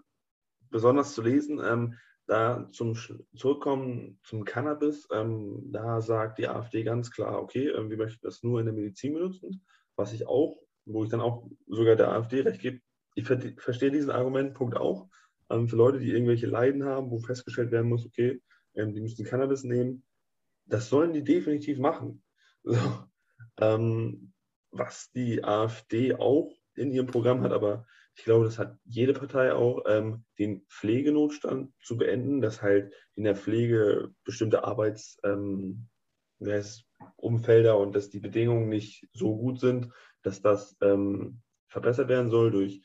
[0.69, 1.59] besonders zu lesen.
[1.61, 2.95] Ähm, da zum
[3.35, 8.43] Zurückkommen zum Cannabis, ähm, da sagt die AfD ganz klar, okay, äh, wir möchten das
[8.43, 9.65] nur in der Medizin benutzen,
[9.97, 12.79] was ich auch, wo ich dann auch sogar der AfD recht gebe.
[13.15, 15.09] Ich ver verstehe diesen Argumentpunkt auch.
[15.49, 18.41] Ähm, für Leute, die irgendwelche Leiden haben, wo festgestellt werden muss, okay,
[18.75, 20.03] ähm, die müssen Cannabis nehmen.
[20.65, 22.23] Das sollen die definitiv machen.
[22.63, 22.77] So,
[23.59, 24.33] ähm,
[24.71, 29.53] was die AfD auch in ihrem Programm hat, aber ich glaube, das hat jede Partei
[29.53, 35.87] auch, ähm, den Pflegenotstand zu beenden, dass halt in der Pflege bestimmte Arbeitsumfelder
[36.39, 39.89] ähm, und dass die Bedingungen nicht so gut sind,
[40.23, 42.81] dass das ähm, verbessert werden soll durch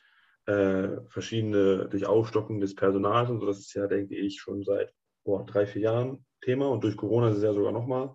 [0.47, 3.47] äh, verschiedene, durch Aufstocken des Personals und so.
[3.47, 4.93] Das ist ja, denke ich, schon seit
[5.27, 8.15] boah, drei, vier Jahren Thema und durch Corona ist es ja sogar nochmal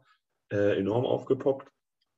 [0.51, 1.71] äh, enorm aufgepoppt.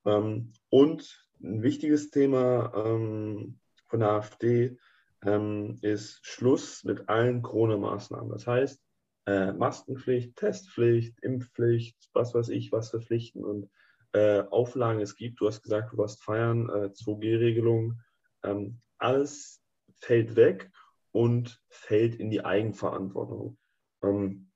[0.06, 4.78] Ähm, und ein wichtiges Thema ähm, von der AfD
[5.26, 8.30] ähm, ist Schluss mit allen Corona-Maßnahmen.
[8.30, 8.82] Das heißt,
[9.26, 13.70] äh, Maskenpflicht, Testpflicht, Impfpflicht, was weiß ich, was für Pflichten und
[14.12, 15.42] äh, Auflagen es gibt.
[15.42, 18.00] Du hast gesagt, du warst feiern, äh, 2G-Regelung.
[18.44, 19.64] Ähm, alles
[19.96, 20.70] fällt weg
[21.12, 23.58] und fällt in die Eigenverantwortung.
[24.04, 24.52] Ähm,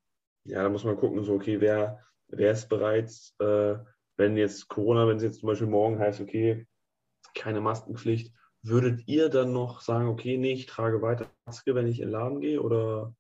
[0.48, 3.76] ja, da muss man gucken, so, okay, wer, wer ist bereits, äh,
[4.16, 6.66] wenn jetzt Corona, wenn es jetzt zum Beispiel morgen heißt, okay,
[7.36, 8.34] keine Maskenpflicht,
[8.64, 12.12] würdet ihr dann noch sagen, okay, nee, ich trage weiter Maske, wenn ich in den
[12.12, 13.14] Laden gehe oder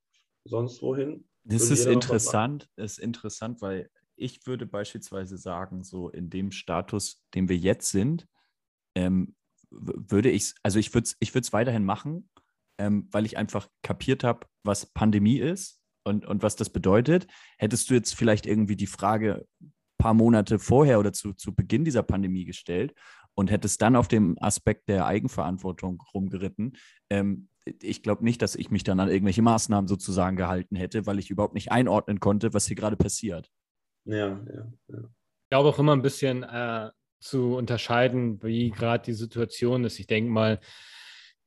[0.45, 1.27] sonst wohin?
[1.43, 7.47] Das ist interessant, ist interessant, weil ich würde beispielsweise sagen, so in dem Status, den
[7.49, 8.27] wir jetzt sind,
[8.95, 9.35] ähm,
[9.69, 12.29] würde ich, also ich würde es ich weiterhin machen,
[12.77, 15.76] ähm, weil ich einfach kapiert habe, was Pandemie ist
[16.07, 17.27] und, und was das bedeutet.
[17.57, 21.85] Hättest du jetzt vielleicht irgendwie die Frage ein paar Monate vorher oder zu, zu Beginn
[21.85, 22.95] dieser Pandemie gestellt
[23.35, 26.77] und hättest dann auf dem Aspekt der Eigenverantwortung rumgeritten,
[27.09, 27.49] ähm,
[27.81, 31.29] ich glaube nicht, dass ich mich dann an irgendwelche Maßnahmen sozusagen gehalten hätte, weil ich
[31.29, 33.51] überhaupt nicht einordnen konnte, was hier gerade passiert.
[34.05, 34.99] Ja, ja, ja.
[34.99, 36.89] Ich glaube auch immer ein bisschen äh,
[37.19, 39.99] zu unterscheiden, wie gerade die Situation ist.
[39.99, 40.59] Ich denke mal,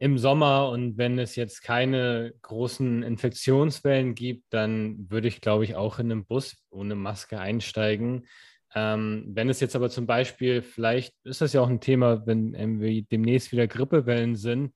[0.00, 5.76] im Sommer und wenn es jetzt keine großen Infektionswellen gibt, dann würde ich, glaube ich,
[5.76, 8.26] auch in einem Bus ohne Maske einsteigen.
[8.74, 12.54] Ähm, wenn es jetzt aber zum Beispiel, vielleicht ist das ja auch ein Thema, wenn
[12.54, 14.72] irgendwie demnächst wieder Grippewellen sind,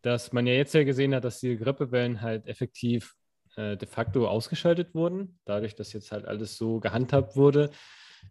[0.00, 3.14] dass man ja jetzt ja gesehen hat, dass die Grippewellen halt effektiv
[3.56, 7.70] äh, de facto ausgeschaltet wurden, dadurch, dass jetzt halt alles so gehandhabt wurde,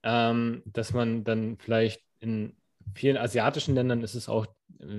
[0.01, 2.57] ähm, dass man dann vielleicht in
[2.95, 4.47] vielen asiatischen Ländern ist es auch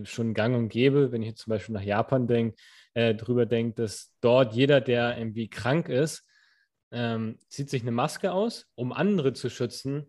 [0.05, 2.57] schon gang und gäbe, wenn ich jetzt zum Beispiel nach Japan denke,
[2.95, 6.27] äh, drüber denke, dass dort jeder, der irgendwie krank ist,
[6.93, 10.07] ähm, zieht sich eine Maske aus, um andere zu schützen,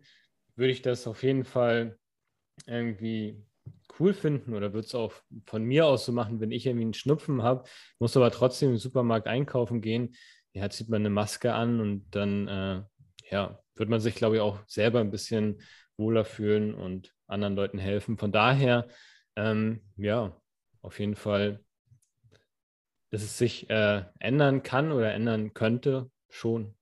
[0.54, 1.98] würde ich das auf jeden Fall
[2.66, 3.44] irgendwie
[3.98, 5.12] cool finden oder würde es auch
[5.46, 8.78] von mir aus so machen, wenn ich irgendwie einen Schnupfen habe, muss aber trotzdem im
[8.78, 10.14] Supermarkt einkaufen gehen.
[10.52, 12.82] Ja, zieht man eine Maske an und dann äh,
[13.30, 15.60] ja, wird man sich, glaube ich, auch selber ein bisschen
[15.96, 18.18] wohler fühlen und anderen Leuten helfen.
[18.18, 18.86] Von daher,
[19.36, 20.36] ähm, ja,
[20.82, 21.60] auf jeden Fall,
[23.10, 26.74] dass es sich äh, ändern kann oder ändern könnte, schon.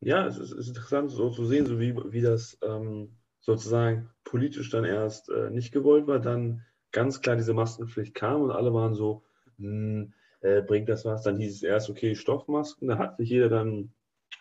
[0.00, 4.70] Ja, es ist, ist interessant so zu sehen, so wie, wie das ähm, sozusagen politisch
[4.70, 8.94] dann erst äh, nicht gewollt war, dann ganz klar diese Maskenpflicht kam und alle waren
[8.94, 9.22] so,
[9.58, 11.22] hm, äh, bringt das was?
[11.22, 13.92] Dann hieß es erst, okay, Stoffmasken, da hat sich jeder dann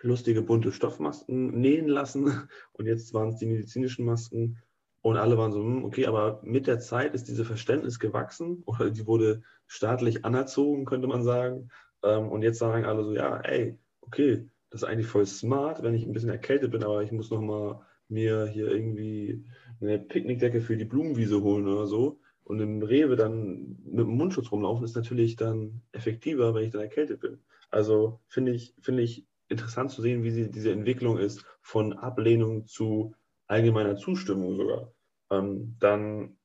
[0.02, 4.62] lustige bunte Stoffmasken nähen lassen und jetzt waren es die medizinischen Masken
[5.06, 8.90] und alle waren so, hm, okay, aber mit der Zeit ist dieses Verständnis gewachsen oder
[8.90, 11.70] die wurde staatlich anerzogen, könnte man sagen.
[12.02, 15.94] Ähm, und jetzt sagen alle so, ja, ey, okay, das ist eigentlich voll smart, wenn
[15.94, 19.46] ich ein bisschen erkältet bin, aber ich muss noch mal mir hier irgendwie
[19.80, 24.52] eine Picknickdecke für die Blumenwiese holen oder so und im Rewe dann mit dem Mundschutz
[24.52, 27.44] rumlaufen, ist natürlich dann effektiver, wenn ich dann erkältet bin.
[27.70, 33.14] Also finde ich, finde ich interessant zu sehen, wie diese Entwicklung ist von Ablehnung zu
[33.46, 34.95] allgemeiner Zustimmung sogar.
[35.32, 36.38] Ähm, dann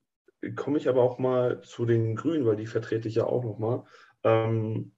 [0.56, 3.84] komme ich aber auch mal zu den Grünen, weil die vertrete ich ja auch nochmal.
[4.24, 4.92] Ähm,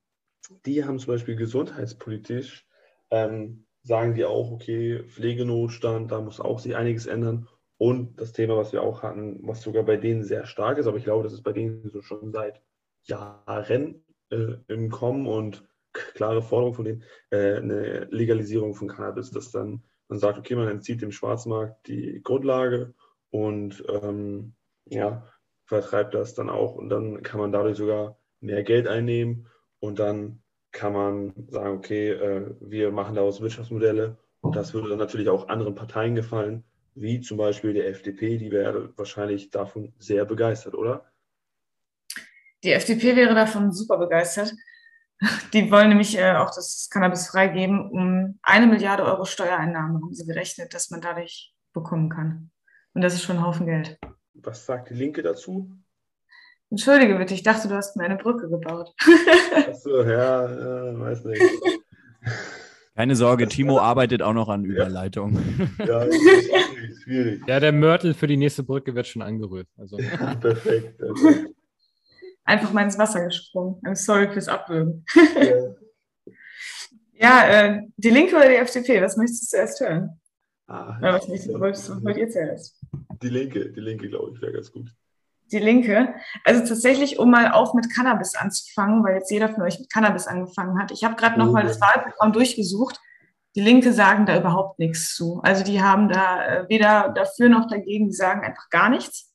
[0.66, 2.66] die haben zum Beispiel gesundheitspolitisch
[3.11, 7.49] ähm, sagen die auch, okay, Pflegenotstand, da muss auch sich einiges ändern.
[7.79, 10.97] Und das Thema, was wir auch hatten, was sogar bei denen sehr stark ist, aber
[10.97, 12.62] ich glaube, das ist bei denen so schon seit
[13.03, 19.51] Jahren äh, im Kommen und klare Forderung von denen, äh, eine Legalisierung von Cannabis, dass
[19.51, 22.95] dann man sagt, okay, man entzieht dem Schwarzmarkt die Grundlage
[23.33, 25.27] und ähm, ja,
[25.64, 29.49] vertreibt das dann auch und dann kann man dadurch sogar mehr Geld einnehmen
[29.81, 34.99] und dann kann man sagen, okay, äh, wir machen daraus Wirtschaftsmodelle und das würde dann
[34.99, 36.64] natürlich auch anderen Parteien gefallen,
[36.95, 41.11] wie zum Beispiel der FDP, die wäre wahrscheinlich davon sehr begeistert, oder?
[42.62, 44.55] Die FDP wäre davon super begeistert.
[45.53, 50.27] Die wollen nämlich äh, auch das Cannabis freigeben, um eine Milliarde Euro Steuereinnahmen, haben sie
[50.27, 52.51] gerechnet, dass man dadurch bekommen kann.
[52.95, 53.99] Und das ist schon ein Haufen Geld.
[54.35, 55.71] Was sagt die Linke dazu?
[56.71, 58.95] Entschuldige bitte, ich dachte, du hast mir eine Brücke gebaut.
[59.69, 60.49] Achso, ja,
[60.91, 61.43] ja, weiß nicht.
[62.95, 65.39] Keine Sorge, Timo arbeitet auch noch an Überleitung.
[65.79, 67.43] Ja, das ist schwierig, schwierig.
[67.47, 69.69] Ja, der Mörtel für die nächste Brücke wird schon angerührt.
[69.79, 70.99] Also, Perfekt.
[70.99, 71.55] perfekt.
[72.45, 73.81] Einfach mal ins Wasser gesprungen.
[73.85, 75.05] I'm sorry fürs Abwürgen.
[75.37, 75.75] Ja.
[77.15, 79.01] Ja, äh, die Linke oder die FDP?
[79.01, 80.21] Was möchtest du zuerst hören?
[80.67, 82.82] Ah, Oder was möchtest du- wollt ihr zuerst?
[83.23, 84.93] Die Linke, die Linke, glaube ich, wäre ganz gut.
[85.51, 86.15] Die Linke.
[86.45, 90.27] Also tatsächlich, um mal auch mit Cannabis anzufangen, weil jetzt jeder von euch mit Cannabis
[90.27, 90.91] angefangen hat.
[90.91, 91.69] Ich habe gerade noch Oh, mal ja.
[91.69, 92.99] das Wahlprogramm durchgesucht.
[93.55, 95.41] Die Linke sagen da überhaupt nichts zu.
[95.43, 99.31] Also die haben da äh, weder dafür noch dagegen, die sagen einfach gar nichts.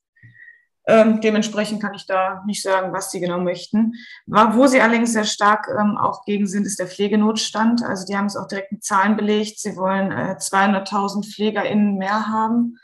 [0.88, 3.94] Ähm, dementsprechend kann ich da nicht sagen, was sie genau möchten.
[4.26, 7.84] Wo sie allerdings sehr stark ähm, auch gegen sind, ist der Pflegenotstand.
[7.84, 9.60] Also die haben es auch direkt mit Zahlen belegt.
[9.60, 12.80] Sie wollen äh, 200.000 PflegerInnen mehr haben.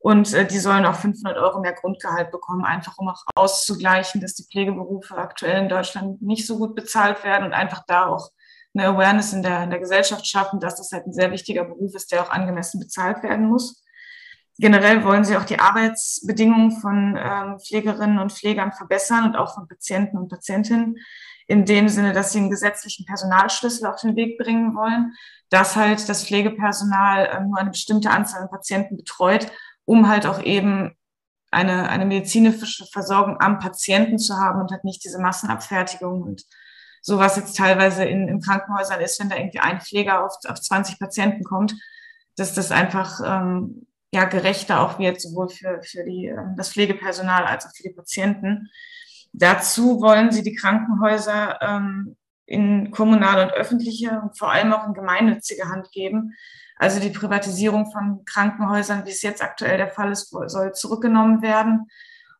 [0.00, 4.34] Und äh, die sollen auch 500 Euro mehr Grundgehalt bekommen, einfach um auch auszugleichen, dass
[4.34, 8.30] die Pflegeberufe aktuell in Deutschland nicht so gut bezahlt werden und einfach da auch
[8.74, 11.94] eine Awareness in der, in der Gesellschaft schaffen, dass das halt ein sehr wichtiger Beruf
[11.94, 13.82] ist, der auch angemessen bezahlt werden muss.
[14.58, 19.68] Generell wollen sie auch die Arbeitsbedingungen von ähm, Pflegerinnen und Pflegern verbessern und auch von
[19.68, 20.96] Patienten und Patientinnen
[21.46, 25.14] in dem Sinne, dass sie einen gesetzlichen Personalschlüssel auf den Weg bringen wollen,
[25.48, 29.46] dass halt das Pflegepersonal ähm, nur eine bestimmte Anzahl an Patienten betreut,
[29.88, 30.94] um halt auch eben
[31.50, 36.42] eine, eine medizinische Versorgung am Patienten zu haben und halt nicht diese Massenabfertigung und
[37.00, 40.60] so was jetzt teilweise in, in Krankenhäusern ist, wenn da irgendwie ein Pfleger auf, auf
[40.60, 41.74] 20 Patienten kommt,
[42.36, 47.44] dass das einfach ähm, ja gerechter auch wird, sowohl für, für die, ähm, das Pflegepersonal
[47.44, 48.68] als auch für die Patienten.
[49.32, 54.92] Dazu wollen sie die Krankenhäuser ähm, in kommunale und öffentliche und vor allem auch in
[54.92, 56.34] gemeinnützige Hand geben.
[56.78, 61.88] Also die Privatisierung von Krankenhäusern, wie es jetzt aktuell der Fall ist, soll zurückgenommen werden.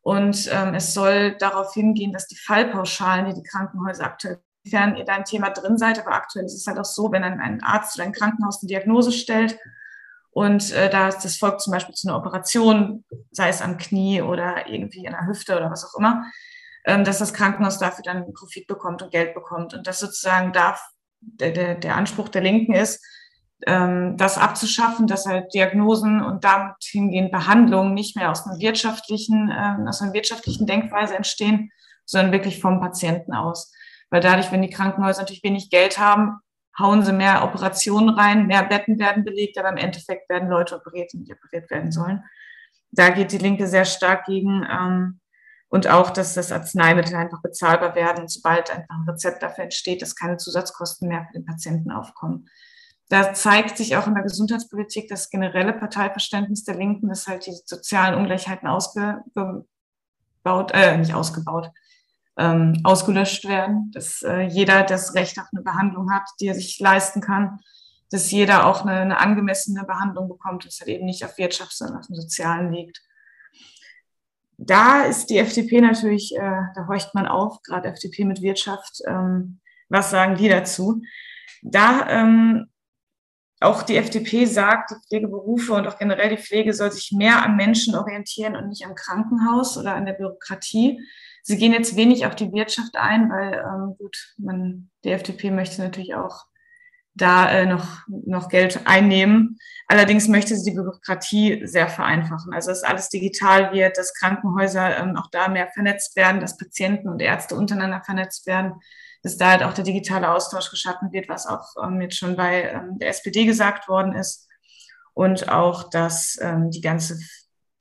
[0.00, 5.04] Und ähm, es soll darauf hingehen, dass die Fallpauschalen, die die Krankenhäuser aktuell, inwiefern ihr
[5.04, 7.62] da ein Thema drin seid, aber aktuell ist es halt auch so, wenn ein, ein
[7.62, 9.58] Arzt oder ein Krankenhaus eine Diagnose stellt
[10.38, 14.68] und äh, da das folgt zum Beispiel zu einer Operation, sei es am Knie oder
[14.68, 16.30] irgendwie in der Hüfte oder was auch immer,
[16.84, 19.74] ähm, dass das Krankenhaus dafür dann Profit bekommt und Geld bekommt.
[19.74, 20.86] Und das sozusagen darf
[21.20, 23.04] der, der, der Anspruch der Linken ist,
[23.60, 29.88] das abzuschaffen, dass halt Diagnosen und damit hingehend Behandlungen nicht mehr aus einer wirtschaftlichen, ähm,
[29.88, 31.72] aus einer wirtschaftlichen Denkweise entstehen,
[32.04, 33.72] sondern wirklich vom Patienten aus.
[34.10, 36.38] Weil dadurch, wenn die Krankenhäuser natürlich wenig Geld haben,
[36.78, 41.12] hauen sie mehr Operationen rein, mehr Betten werden belegt, aber im Endeffekt werden Leute operiert,
[41.12, 42.22] die nicht operiert werden sollen.
[42.92, 44.64] Da geht die Linke sehr stark gegen.
[44.70, 45.20] Ähm,
[45.70, 50.16] und auch, dass das Arzneimittel einfach bezahlbar werden, sobald einfach ein Rezept dafür entsteht, dass
[50.16, 52.48] keine Zusatzkosten mehr für den Patienten aufkommen.
[53.08, 57.56] Da zeigt sich auch in der Gesundheitspolitik das generelle Parteiverständnis der Linken, dass halt die
[57.64, 59.64] sozialen Ungleichheiten ausgebaut,
[60.72, 61.70] äh, nicht ausgebaut,
[62.36, 66.78] ähm, ausgelöscht werden, dass äh, jeder das Recht auf eine Behandlung hat, die er sich
[66.78, 67.60] leisten kann,
[68.10, 71.98] dass jeder auch eine, eine angemessene Behandlung bekommt, dass halt eben nicht auf Wirtschaft, sondern
[71.98, 73.02] auf dem Sozialen liegt.
[74.58, 79.00] Da ist die FDP natürlich, äh, da horcht man auf, gerade FDP mit Wirtschaft.
[79.06, 81.00] Ähm, was sagen die dazu?
[81.62, 82.68] Da ähm,
[83.60, 87.56] auch die FDP sagt, die Pflegeberufe und auch generell die Pflege soll sich mehr am
[87.56, 91.00] Menschen orientieren und nicht am Krankenhaus oder an der Bürokratie.
[91.42, 95.82] Sie gehen jetzt wenig auf die Wirtschaft ein, weil ähm, gut, man, die FDP möchte
[95.82, 96.44] natürlich auch
[97.14, 99.58] da äh, noch, noch Geld einnehmen.
[99.88, 102.52] Allerdings möchte sie die Bürokratie sehr vereinfachen.
[102.52, 107.08] Also dass alles digital wird, dass Krankenhäuser ähm, auch da mehr vernetzt werden, dass Patienten
[107.08, 108.74] und Ärzte untereinander vernetzt werden,
[109.22, 112.70] dass da halt auch der digitale Austausch geschaffen wird, was auch ähm, jetzt schon bei
[112.70, 114.48] ähm, der SPD gesagt worden ist.
[115.14, 117.18] Und auch, dass ähm, die ganze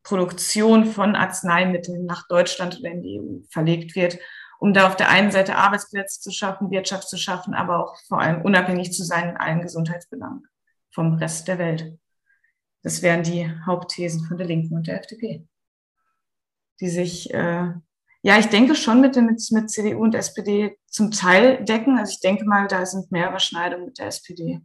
[0.03, 4.17] Produktion von Arzneimitteln nach Deutschland oder in die EU verlegt wird,
[4.59, 8.21] um da auf der einen Seite Arbeitsplätze zu schaffen, Wirtschaft zu schaffen, aber auch vor
[8.21, 10.47] allem unabhängig zu sein in allen Gesundheitsbelangen
[10.91, 11.99] vom Rest der Welt.
[12.83, 15.45] Das wären die Hauptthesen von der Linken und der FDP,
[16.79, 17.73] die sich, äh,
[18.27, 21.97] ja, ich denke schon mit, mit, mit CDU und SPD zum Teil decken.
[21.97, 24.59] Also ich denke mal, da sind mehr Überschneidungen mit der SPD.